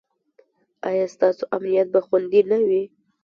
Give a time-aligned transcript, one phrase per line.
[0.89, 2.83] ایا ستاسو امنیت به خوندي نه وي؟